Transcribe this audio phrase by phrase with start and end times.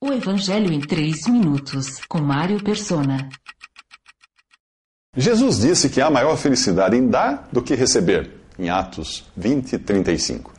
[0.00, 3.28] O Evangelho em 3 minutos, com Mário Persona.
[5.16, 10.52] Jesus disse que há maior felicidade em dar do que receber, em Atos 20, 35.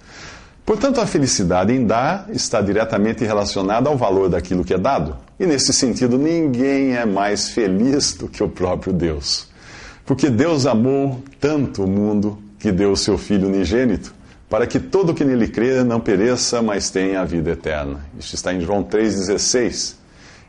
[0.66, 5.16] Portanto, a felicidade em dar está diretamente relacionada ao valor daquilo que é dado.
[5.40, 9.48] E nesse sentido, ninguém é mais feliz do que o próprio Deus.
[10.06, 14.14] Porque Deus amou tanto o mundo que deu o seu Filho unigênito,
[14.50, 18.06] para que todo que nele crê não pereça, mas tenha a vida eterna.
[18.20, 19.96] Isso está em João 3,16.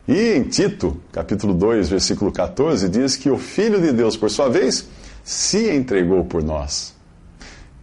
[0.08, 4.48] E em Tito, capítulo 2, versículo 14, diz que o Filho de Deus, por sua
[4.48, 4.88] vez,
[5.22, 6.94] se entregou por nós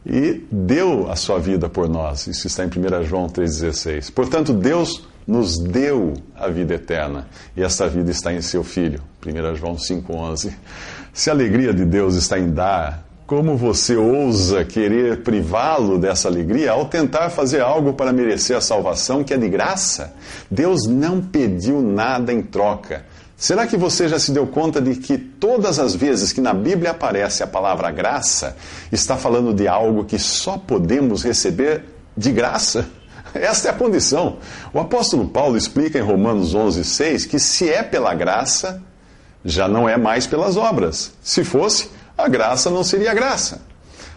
[0.06, 2.28] e deu a sua vida por nós.
[2.28, 4.12] Isso está em 1 João 3,16.
[4.12, 9.02] Portanto, Deus nos deu a vida eterna e esta vida está em seu Filho.
[9.26, 10.54] 1 João 5,11.
[11.14, 16.72] Se a alegria de Deus está em dar, como você ousa querer privá-lo dessa alegria
[16.72, 20.14] ao tentar fazer algo para merecer a salvação que é de graça?
[20.50, 23.06] Deus não pediu nada em troca.
[23.36, 26.92] Será que você já se deu conta de que todas as vezes que na Bíblia
[26.92, 28.56] aparece a palavra graça,
[28.94, 31.84] está falando de algo que só podemos receber
[32.16, 32.88] de graça?
[33.36, 34.38] Esta é a condição.
[34.74, 38.82] O apóstolo Paulo explica em Romanos 11:6 que se é pela graça,
[39.44, 41.12] já não é mais pelas obras.
[41.22, 43.62] Se fosse, a graça não seria graça.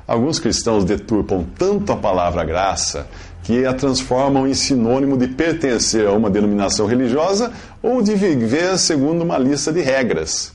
[0.06, 3.06] Alguns cristãos deturpam tanto a palavra graça
[3.42, 9.22] que a transformam em sinônimo de pertencer a uma denominação religiosa ou de viver segundo
[9.22, 10.52] uma lista de regras.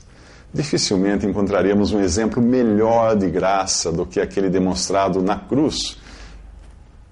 [0.52, 5.98] Dificilmente encontraremos um exemplo melhor de graça do que aquele demonstrado na cruz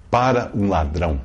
[0.09, 1.19] para um ladrão.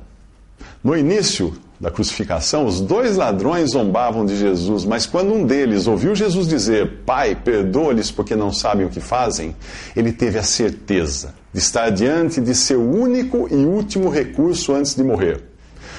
[0.83, 6.13] No início da crucificação, os dois ladrões zombavam de Jesus, mas quando um deles ouviu
[6.13, 9.55] Jesus dizer: Pai, perdoa-lhes porque não sabem o que fazem,
[9.95, 15.03] ele teve a certeza de estar diante de seu único e último recurso antes de
[15.03, 15.41] morrer.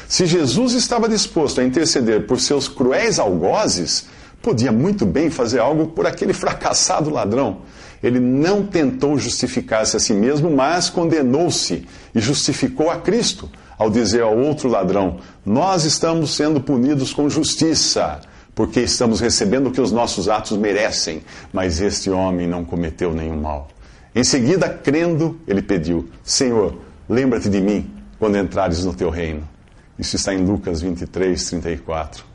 [0.09, 4.07] Se Jesus estava disposto a interceder por seus cruéis algozes,
[4.43, 7.59] podia muito bem fazer algo por aquele fracassado ladrão.
[8.03, 13.49] Ele não tentou justificar-se a si mesmo, mas condenou-se e justificou a Cristo
[13.79, 18.21] ao dizer ao outro ladrão: Nós estamos sendo punidos com justiça,
[18.55, 23.41] porque estamos recebendo o que os nossos atos merecem, mas este homem não cometeu nenhum
[23.41, 23.69] mal.
[24.15, 26.77] Em seguida, crendo, ele pediu: Senhor,
[27.09, 27.89] lembra-te de mim
[28.19, 29.49] quando entrares no teu reino.
[29.99, 32.32] Isso está em Lucas 23, 34.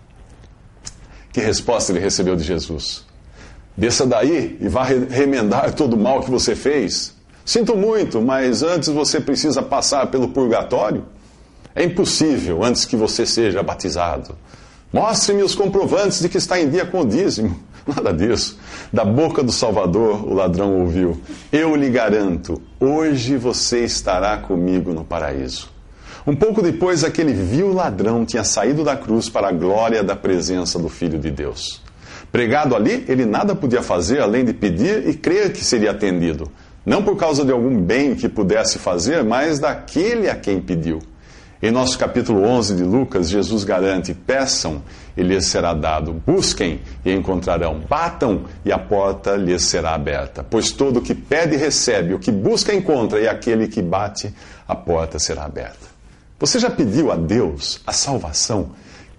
[1.38, 3.06] Que resposta ele recebeu de Jesus?
[3.78, 7.14] Desça daí e vá remendar todo o mal que você fez.
[7.46, 11.06] Sinto muito, mas antes você precisa passar pelo purgatório.
[11.76, 14.36] É impossível antes que você seja batizado.
[14.92, 17.56] Mostre-me os comprovantes de que está em dia com o dízimo.
[17.86, 18.58] Nada disso.
[18.92, 21.22] Da boca do Salvador, o ladrão ouviu:
[21.52, 25.77] Eu lhe garanto, hoje você estará comigo no paraíso.
[26.28, 30.78] Um pouco depois, aquele vil ladrão tinha saído da cruz para a glória da presença
[30.78, 31.82] do Filho de Deus.
[32.30, 36.52] Pregado ali, ele nada podia fazer além de pedir e crer que seria atendido.
[36.86, 41.00] Não por causa de algum bem que pudesse fazer, mas daquele a quem pediu.
[41.64, 44.82] Em nosso capítulo 11 de Lucas, Jesus garante: peçam
[45.16, 50.44] e lhes será dado, busquem e encontrarão, batam e a porta lhes será aberta.
[50.44, 54.34] Pois todo o que pede recebe, o que busca encontra, e aquele que bate,
[54.68, 55.97] a porta será aberta.
[56.40, 58.72] Você já pediu a Deus a salvação,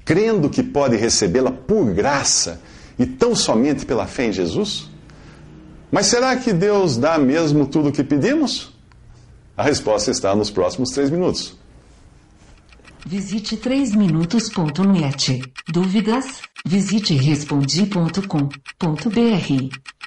[0.04, 2.60] crendo que pode recebê-la por graça
[2.98, 4.88] e tão somente pela fé em Jesus?
[5.90, 8.72] Mas será que Deus dá mesmo tudo o que pedimos?
[9.56, 11.56] A resposta está nos próximos três minutos.
[13.04, 15.42] Visite 3minutos.net.
[15.72, 16.42] Dúvidas?
[16.64, 19.97] Visite respondi.com.br.